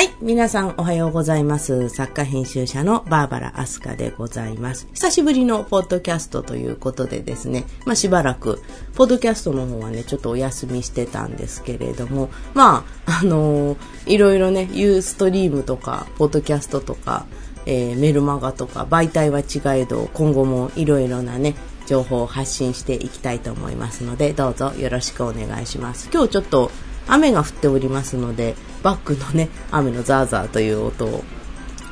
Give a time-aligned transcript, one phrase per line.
[0.00, 0.14] はい。
[0.22, 1.90] 皆さんおはようございます。
[1.90, 4.88] 作家編集者のバーバラ・アスカでございます。
[4.94, 8.62] 久しぶりのポッドキャストということでですね、まあしばらく、
[8.94, 17.26] ポッドキャストの方はね、ちょっとお休みしてたんですけれども、まあ、あのー、いろいろね、ユーストリームとか、ポッドキャストとか、
[17.66, 26.08] えー、メルマガとか、媒体は違えど、今後もいろいろなね、情報を発信していきたいと思いますので、どうぞよろしくお願いします。
[26.10, 26.70] 今日ちょっと
[27.06, 31.24] 雨が降っておりますので、バックのね、雨のザーザーという音を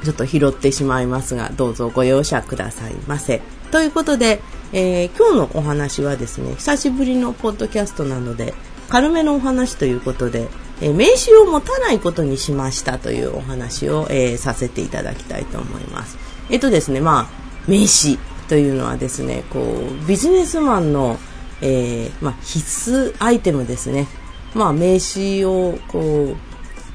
[0.04, 3.42] ちょっと拾ってしまいますが、どうぞご容赦くださいませ。
[3.70, 4.40] ということで、
[4.72, 8.54] えー、今日のお話はですね、久しぶりのポッドキャストなので、
[8.88, 10.48] 軽めのお話ということで、
[10.80, 16.16] えー、名刺を持たないことにしましたというお話を、えー、させていただきたいと思います。
[16.50, 21.18] えっとですね、まあ、名刺というのはですね、こう、ビジネスマンの、
[21.60, 24.06] え、まあ、必須アイテムですね。
[24.54, 26.47] まあ、名刺をこう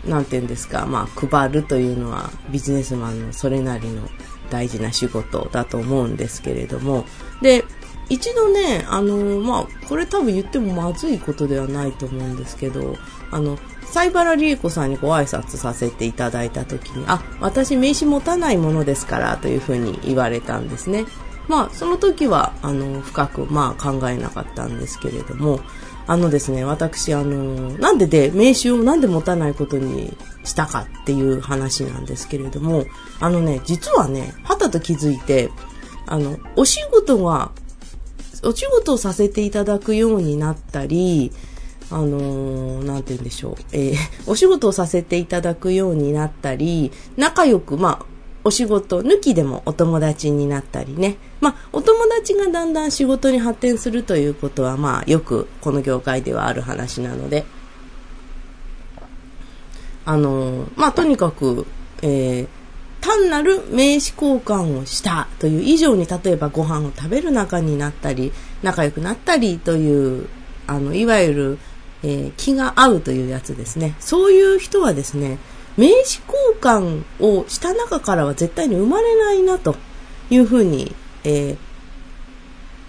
[0.05, 4.07] なんていうんですか、まあ、配るというのはビジネスマンのそれなりの
[4.49, 7.05] 大事な仕事だと思うんですけれども。
[7.41, 7.65] で
[8.09, 12.97] 一度ねあのまあこれ多分言ってもまずいことではないと思うんですけど
[13.31, 21.05] あの西原理恵子さんにご挨拶させていただいた時にあ私名刺持たないものですからというふうに言われたんですね。
[21.47, 25.59] まあその時はあの深くまあ考えなかったんですけれども
[26.05, 32.85] あのですね、私、あの、なんでで、名刺をなんで持たないことにしたかっていう話なんですけれども、
[33.19, 35.49] あのね、実はね、はたと気づいて、
[36.05, 37.51] あの、お仕事が、
[38.43, 41.31] お仕事をさせていただくようになったり、
[41.89, 43.95] あのー、なんて言うんでしょう、えー、
[44.25, 48.05] お仕事をさせていただくようになったり、仲良く、まあ、
[48.43, 51.17] お仕事抜きでもお友達になったりね。
[51.39, 57.45] まあ、お友達がだんだん仕事に発展するということは、まあ、よくこの業界ではある話なので、
[60.05, 61.65] あの、まあ、とにかく、
[62.01, 62.47] えー、
[62.99, 70.27] 単なる名刺交換をしたという以上に、例えばご飯を食べる仲になったり、仲良くなったりという、
[70.67, 71.59] あの、いわゆる、
[72.03, 73.95] えー、気が合うというやつですね。
[73.99, 75.37] そういう人はですね、
[75.77, 79.75] 名刺交換をした中からは絶対に生まれないなと
[80.29, 81.57] いうふうに、えー、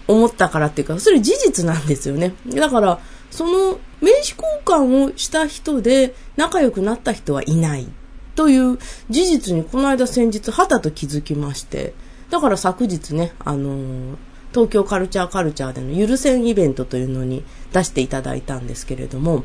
[0.06, 2.34] 思ったからっていうか、それ事実なんですよね。
[2.46, 3.00] だから、
[3.30, 7.88] その名刺交換をした人で仲良くなった人はいない
[8.36, 8.78] という
[9.10, 11.94] 事実にこの間先日はたと気づきまして、
[12.30, 14.16] だから昨日ね、あのー、
[14.52, 19.44] 東京カルチャーカルチャーでのゆるせんイベントというのに出していただいたんですけれども、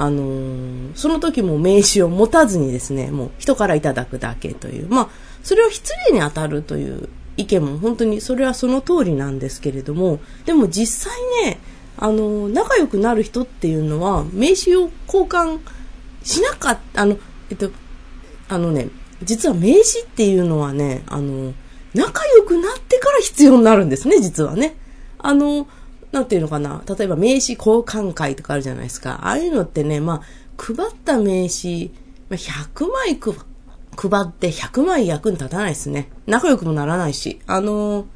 [0.00, 5.08] あのー、その時も名刺を持たずにですね、もう人からいただくだけという、まあ、
[5.42, 11.58] それは失礼に当たるという意見も本当にそれはその通りなんですけれども、でも実際ね、
[11.96, 15.58] あのー、仲良くなる人っていうのは名刺を交換
[16.22, 17.18] しなかった、あの、
[17.50, 17.72] えっと、
[18.48, 18.90] あのね、
[19.24, 21.54] 実は名刺っていうのはね、あの、
[21.92, 24.76] 仲良くなってから必要になるんですね、実はね。
[25.18, 25.66] あの、
[26.12, 29.20] なんていうのかな、例えば名刺交換会とかあるじゃないですか。
[29.24, 30.22] ああいうのってね、まあ、
[30.56, 31.90] 配った名刺、
[32.30, 33.18] 100枚
[33.96, 36.08] 配って100枚役に立たないですね。
[36.26, 37.40] 仲良くもならないし。
[37.46, 38.06] あのー、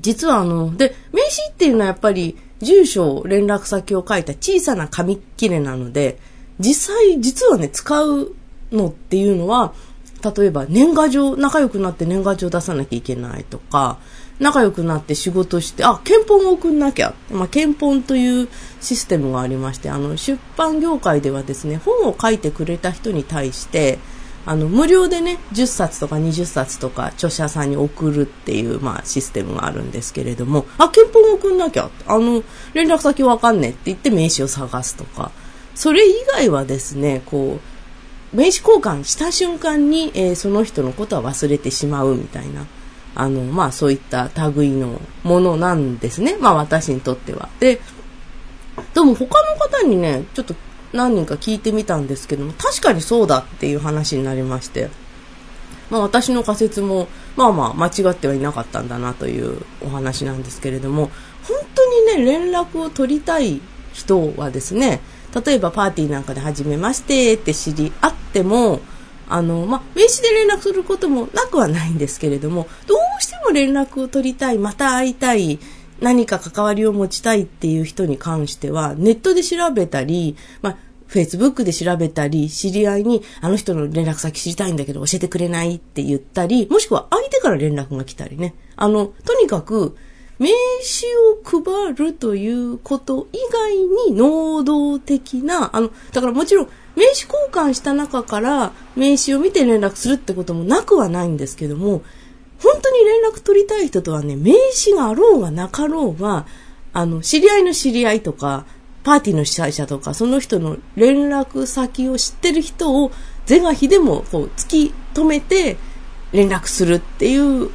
[0.00, 6.18] 実はあの、で、名刺っていうのはやっぱり、住所、連絡先を書いた小さな紙切れなので、
[6.58, 8.34] 実際、実はね、使う
[8.72, 9.74] のっていうのは、
[10.36, 13.98] 例えば年賀状、仲良くなって年賀状出さなきゃいけないとか、
[14.38, 17.14] 仲良くなって仕事して、あ、憲本を送んなきゃ。
[17.30, 18.48] まあ、憲本という
[18.80, 23.98] システムがありまして、あの、出版業界ではですね、本を書いてくれた人に対して、
[24.44, 31.90] あの、無料でね、10冊とか20冊とか著者さんに送るっていう、まあ、システムがあるんですけれども、あ、憲本を送んなきゃ。
[32.06, 35.32] あの、連絡先わかんねえって言って名刺を探すとか、
[35.74, 37.58] それ以外はですね、こ
[38.32, 42.66] う、名刺交換した瞬間に、えー、その人のことは忘れてしまうみたいな。
[43.16, 46.36] あの、まあそういった類のものなんですね。
[46.38, 47.48] まあ私にとっては。
[47.58, 47.80] で、
[48.94, 50.54] でも他の方にね、ちょっと
[50.92, 54.90] 何人か聞いてみたんですけども、確かにそうだっていう話になりまして、
[55.90, 61.10] まあ私の仮説も、まあまあ間違ってはいなかったんだなというお話なんですけれども、
[61.48, 63.62] 本当にね、連絡を取りたい
[63.94, 65.00] 人はですね、
[65.44, 68.80] 例えばパーティーなんかで初めましてって知り合っても、
[69.28, 75.58] あの、まあ、名刺で連絡することもなくはないんですけれども、どうしても連絡を取りたい、また会いたい、
[76.00, 80.76] 何か関わりを持ちたいっていう人に関しては、ネットで調べたり、まあ、
[81.08, 88.54] Facebook で調べたり、知り合いに、あの人の連絡先知りたいんだけど教えてくれないって言ったり、もしくは相手から連絡が来たりね。
[88.76, 89.96] あの、とにかく、
[90.38, 93.76] 名刺を配るということ以外
[94.10, 102.02] に能動的な、あの、だからもちろん名刺交換した中から名刺を見て連絡するってこともなくはないんですけども、
[102.62, 106.46] 本当に連絡取りたい人とはね、名刺があろうがなかろうが、
[106.92, 108.64] あの、知り合いの知り合いとか、
[109.04, 113.12] パーティーの主催者とか、その人の連絡先を知ってる人を、
[113.44, 115.76] 是が非でもこう突き止めて
[116.32, 117.70] 連絡するっていう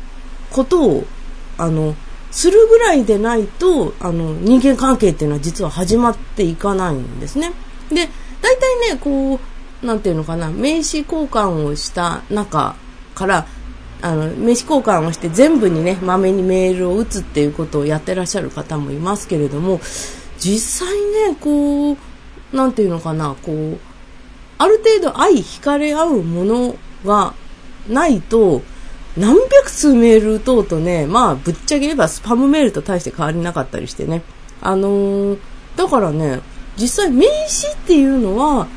[0.51, 1.05] ことを、
[1.57, 1.95] あの、
[2.31, 7.53] するぐらいでないと、あの、人間関係っていうのは実は始まっていかないんですね。
[7.89, 8.09] で、
[8.41, 9.39] 大体ね、こ
[9.83, 12.75] う、なんていうのかな、名刺交換をした中
[13.15, 13.47] から、
[14.01, 19.79] あの、名刺交換をして全部にね、まめにメールを打つっていうことをやってらっしゃる方もいますけれども、
[20.39, 20.99] 実際
[21.29, 21.97] ね、こう、
[22.55, 23.77] なんていうのかな、こう、
[24.57, 27.33] ある程度愛惹かれ合うものが
[27.87, 28.61] ないと、
[29.17, 34.21] 何百通メール打とうとね、まあ、ぶっちゃけ言えばスパムメールと大して変わりなかったりしてね。
[34.61, 35.39] あのー、
[35.75, 36.41] だからね、
[36.81, 38.67] 実際名刺っていうのは、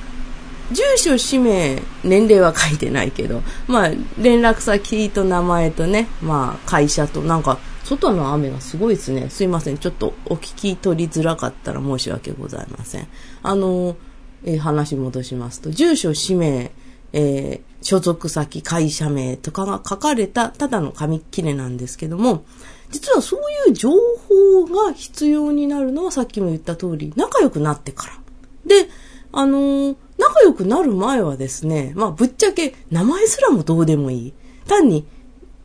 [0.72, 9.28] 住所、氏名、年齢は書いてないけど、まあ、連絡先と名前とね、まあ、会社と、なんか、外の雨がすごいですね。
[9.28, 9.78] すいません。
[9.78, 13.08] ちょっとお聞き取りづらかったら申し訳ございません。
[13.42, 13.96] あの、
[14.44, 16.72] えー、話戻しますと、住所、氏名、
[17.12, 22.44] えー、所属先、会社名とかが書かれたただの紙切れなんですけども、
[22.90, 28.18] 実はそういう情報が必要になるのはさっきも言った通り、仲良くなってから。
[28.66, 28.88] で、
[29.32, 34.34] あのー、仲良くなる前はですね、まあぶっちゃけ名前すらもどうでもいい。
[34.66, 35.06] 単に、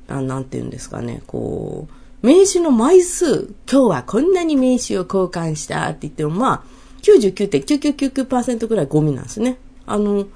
[0.08, 6.64] あなんて言うんですかね、こう、名刺の枚数、今日はこんなに名刺を交換したって言っても、まあ、
[7.04, 9.58] 99.9999%ぐらいゴミなんですね。
[9.86, 10.28] あの、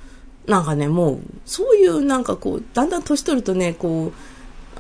[0.48, 4.14] なんかね、もう、そういうなんかこう、だんだん年取るとね、こう、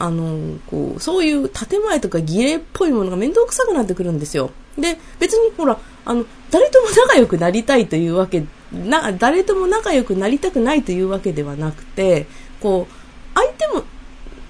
[0.03, 4.51] あの、こう、そういう建前とか儀礼っぽいものが面倒くさくなってくるんですよ。
[4.77, 12.27] で、別にほら、あの、誰とも仲良くなりたいというわけ、な、誰とも仲良くなりたくないというわけではなくて、
[12.59, 12.94] こう、
[13.33, 13.83] 相手も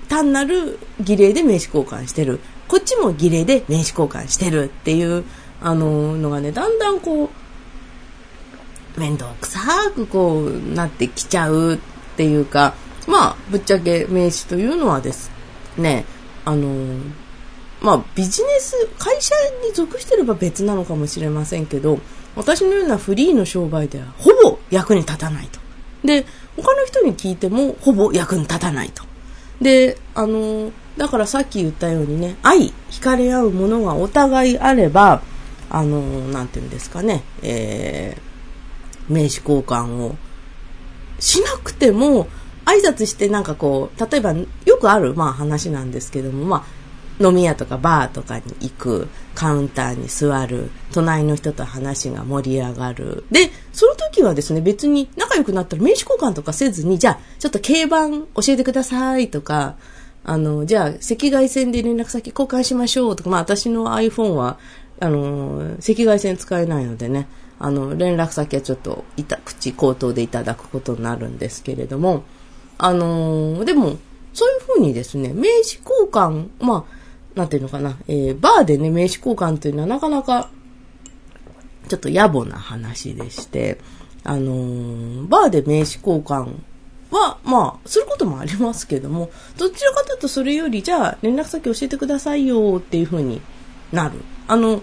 [0.09, 2.39] 単なる儀礼で名刺交換してる。
[2.67, 5.23] こっちも儀礼で名刺交換してるっていう、
[5.61, 9.59] あの、のがね、だんだんこう、面倒くさ
[9.93, 11.77] くこうなってきちゃうっ
[12.17, 12.73] ていうか、
[13.07, 15.33] まあ、ぶっちゃけ名刺というのはです
[15.77, 16.05] ね、
[16.45, 16.99] あの、
[17.81, 19.35] まあ、ビジネス、会社
[19.65, 21.99] に属してれば別なのかもしれませんけど、
[22.35, 25.59] 私のようなフリーの商売ではほぼ役に立たないと。
[26.03, 26.25] で、
[26.55, 29.03] 他の人に聞いてもほぼ役に立たないと。
[29.61, 35.21] で、あの、だからさっき言ったようにね、愛、惹かれ合うものがお互いあれば、
[35.69, 40.15] あの、なんていうんですかね、えー、名刺交換を
[41.19, 42.27] しなくても、
[42.65, 46.83] 挨拶してなんかこう、例えばよくあるまあ話なんですけども、まあ、
[47.23, 53.25] 飲み屋とかバーとかに行く、カウンターに座る、隣の人と話が盛り上がる。
[53.31, 59.75] で、その時はですね、別に仲良くなったら名刺交換とかせずに、じゃあ、ちょっと競番教えてくださいとか、
[60.23, 64.57] あの、じゃあ、赤外線で連絡先交換しましょうとか、まあ私の iPhone は、
[64.99, 67.27] あの、赤外線使えないのでね、
[67.59, 72.23] あの、連絡先はちょっと、いた、口口頭でいただくことになるんですけれども、
[72.83, 73.97] あのー、でも、
[74.33, 80.49] そういうふうにですね、名刺交換、まあ、なんていうのかな、えー、バーでね、名刺交換というのはなかなか、
[81.87, 83.79] ちょっと野暮な話でして、
[84.25, 86.55] あのー、バーで名刺交換
[87.09, 93.41] は、まあ、することもありますけども、どちらかというとそれより、じゃあ、連絡先教えてくださいよっていうふうに
[93.93, 94.19] なる。
[94.49, 94.81] あの、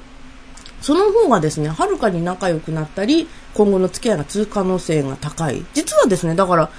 [0.80, 5.66] その方がですね、はるかに仲良くなったり、今後の付き合いが続く可能性が高い。
[5.74, 6.70] 実はですね、だから、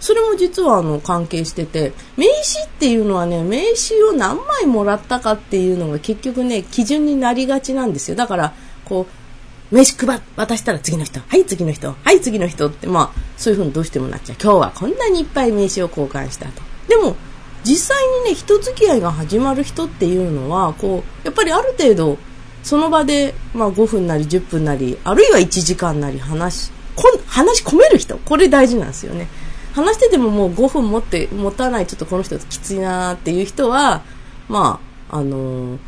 [0.00, 8.16] それも実はあの関係してて、名刺っていうのはね、名刺を何枚もらったかっていうのが結局ね、基準になりがちなんですよ。
[8.16, 8.54] だから、
[8.84, 14.36] こう、名刺配渡したら次の人、はい次の人、はい次の人って、まあ、そういう風にどうしてもなっちゃう。
[14.42, 16.62] 今日はこんなにいっぱい名刺を交換したと。
[16.88, 17.16] でも、
[17.62, 22.18] 実際にね、人付き合いが始まる人っていうのは、こう、やっぱりある程度、
[22.62, 29.28] その場で、まあ、5分なり10分なり、あるいは1時間なり話、こ話し込める人、これ大事なんですよね。
[29.72, 34.02] 話しててももう5分持って、持たない、ちょっとこの人きついなーっていう人は、
[34.48, 35.78] まあ、あのー、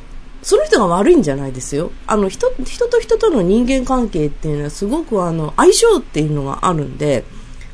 [0.42, 1.92] その人が悪いんじゃないですよ。
[2.06, 7.24] あの、人、人と人との人間関係っていうのはすごくあの、相性っていうのがあるんで、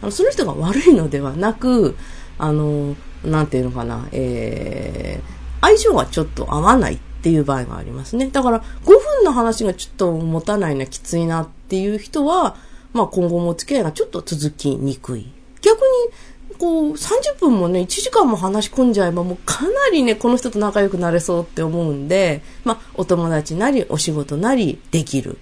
[0.02, 1.96] あの、その人が悪いのではなく、
[2.38, 8.28] あの、なんていうのかな、えー、相性がちょっと合わないっていう場合がありますね。
[8.28, 12.56] だから5分の話がちょっと持たないな、きついなっていう人は、
[12.92, 15.32] まあ今後も付き合いがちょっと続きにくい。
[15.62, 15.80] 逆
[16.58, 25.38] こう、30分もね、1時間も話し込んじゃえば、もうかなりね、この人と仲良くなれそうって思うんで、まあ、お友達なり、お仕事なり、できる。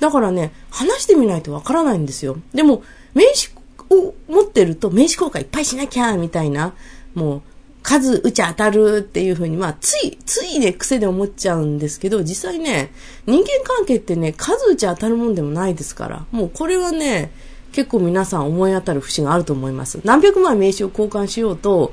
[0.00, 2.36] だからね、話してみないとわからないんですよ。
[2.52, 2.82] でも、
[3.14, 3.54] 名刺
[3.90, 6.74] を持ってると、名刺交換いっぱいしなきゃ、みたいな、
[7.14, 7.42] もう、
[7.82, 12.92] 数打ち当たるっていうふうに、まあ、つい、ついね、癖で思っちゃうんですけど、実際ね、
[13.26, 17.32] 人間関係ってね、数打ち当たるもんでもないですから、もうこれはね、
[17.72, 20.00] 結構皆さん思い当たる節があると思います。
[20.04, 21.92] 何百枚名刺を交換しようと、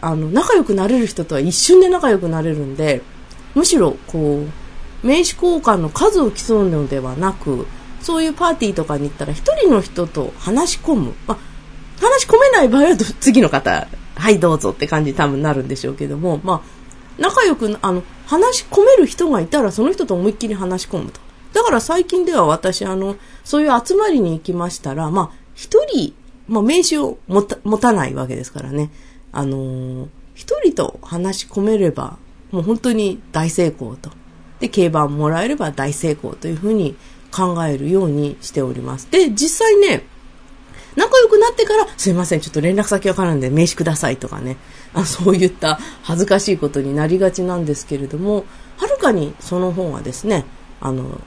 [0.00, 3.02] あの、仲良くなれる人とは一瞬で仲良くなれるんで、
[3.54, 4.44] むしろ、こ
[5.02, 7.66] う、名刺交換の数を競うのではなく、
[8.00, 11.14] そういうパーティーとかに行ったら一人の人と話し込む。
[11.26, 11.38] まあ、
[12.00, 16.60] 話し込めない場合は次の方、はいどうぞって感じ多分なるんでしょうけども、まあ、
[17.18, 21.20] 仲良く、あの、話し込める人がいたらその人と思いっきり話し込むと。
[21.54, 26.12] だから最近では私、あの、そういう集まりに行きましたら、まあ、一人、
[26.48, 28.90] まあ、名刺を持た持たないわけですからね。
[29.32, 32.18] あのー、一人と話し込めれば、
[32.50, 34.10] もう本当に大成功と。
[34.58, 36.96] で、競馬もらえれば大成功というふうに
[37.30, 39.08] 考えるようにしております。
[39.10, 40.04] で、実際ね、
[40.96, 44.56] 仲良くなってから、すいません、ちょっと連絡先わからんで名刺くださいとかね、
[44.92, 48.44] あそういった恥ずかしいことになりがちなんですけれども、
[48.76, 50.44] はるかにその方がですね、
[50.80, 51.20] あの、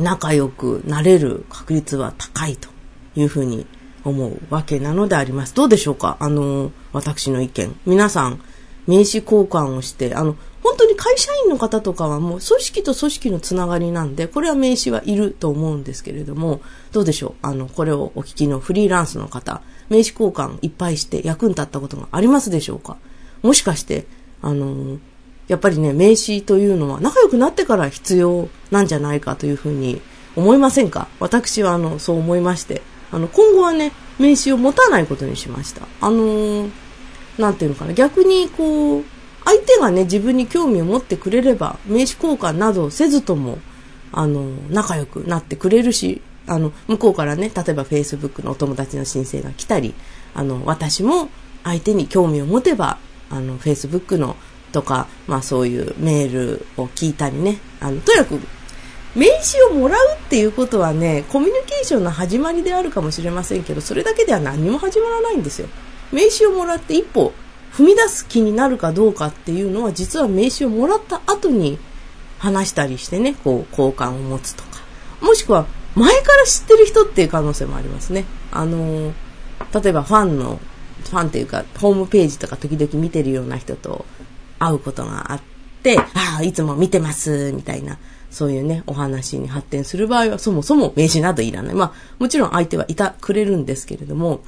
[0.00, 2.68] 仲良くなれる確率は高いと
[3.14, 3.66] いうふうに
[4.04, 5.54] 思うわけなのであります。
[5.54, 6.16] どうでしょうか？
[6.20, 7.78] あの、私の意見。
[7.86, 8.40] 皆さん、
[8.86, 16.60] 名刺交換をして、あの、本当に会社員の方とかはもう組織と組織のつながりなんで、これは名刺はいると思うんですけれども、
[16.92, 17.34] どうでしょう？
[17.42, 22.96] あの、これをお聞きのフリーランスの方、名刺交換いっぱいして役に立ったことがありますでしょうか？
[23.42, 24.06] もしかして、
[24.42, 24.98] あの、
[25.50, 30.00] やっぱりね、名刺というのは仲良くなってから必要なんじゃないかというふうに
[30.36, 31.08] 思いませんか？
[31.18, 33.90] 私はあの、そう思いまして、あの、今後はね、
[34.20, 35.88] 名刺を持たないことにしました。
[36.00, 36.70] あのー、
[37.36, 39.04] なんていうのかな、逆にこう、
[39.44, 43.58] 相手がね、自分に興味を持ってくれれば、名刺交換などせずとも、
[44.12, 49.94] あの、仲良くなってくれるし、あの、向こうからね、例えば Facebook のお友達の申請が来たり、
[50.32, 51.28] あの、私も
[51.64, 52.98] 相手に興味を持てば、
[53.30, 54.36] あの、Facebook の
[54.72, 58.40] とか、まあそういうメールを聞いたりね、あの、とにかく、
[59.14, 65.68] 名刺をもらうっていうことはね、コミュニケーションの始まりであるかもしれませんけど、それだけでは何も始まらないんですよ。
[66.12, 67.32] 名刺をもらって一歩
[67.72, 71.78] 踏み出す気になるかどうかっていうのは実は名刺をもらった後に
[72.38, 74.70] 話したりしてね、こう交換を持つとか。
[75.20, 78.24] もしくは前から知ってる人っていう可能性もありますね。
[78.52, 79.12] あの
[79.74, 80.58] 例えばファンの、
[81.04, 84.04] ファンっていうかホームページとか時々見てるような人と
[84.60, 85.40] 会うことがあっ
[85.82, 87.98] て、ああ、いつも見てます、みたいな。
[88.30, 91.74] そういうね、お話に発展する場合は、そもそも名刺などいらない。
[91.74, 94.42] まあ、もちろん相手はいたくれるんですけれども、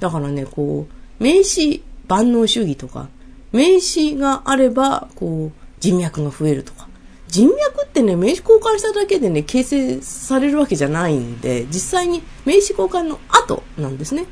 [0.00, 3.08] だからね、こう、名刺万能主義とか、
[3.52, 6.88] 名刺があれば、こう、人脈が増えるとか。
[7.28, 14.26] 人脈ってね、名刺交換しただけでね、形成されるわけじゃないんで、実際に名刺交換の後なんですね。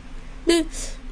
[0.47, 0.67] で、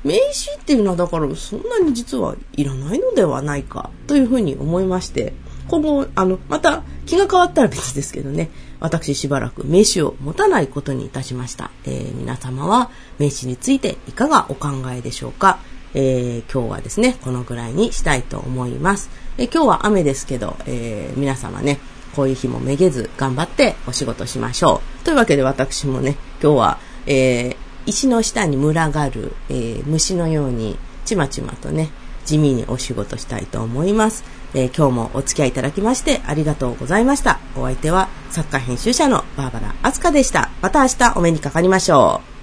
[0.09, 5.35] 名刺っていうのはだからそんなに実はいらないのではないかというふうに思いまして、
[5.69, 8.49] 今後、あの、また気が変わったら別ですけどね、
[8.81, 11.71] 私しばらく名刺を持たないことにいたしました。
[11.85, 15.59] えー、皆様は名刺についていかがお考えでしょうか
[15.95, 19.11] えー、今日はですね、このぐらいにしたいと思います。
[19.37, 21.81] えー、今日は雨ですけど、えー、皆様ね、
[22.17, 25.05] こういう日もめげず頑張ってお仕事しましょう。
[25.05, 27.57] というわけで私もね、今日は、え
[27.89, 31.89] 石の下に群がる、え虫のようにちまちまとね、
[32.27, 34.25] 地味にお仕事したいと思います。
[34.53, 37.41] え今日もお付き合いいただきましてありがとうございました。
[37.57, 40.51] お相手は作家編集者のバーバラ・アスカでした。
[40.61, 42.38] また明日お目にかかりましょう。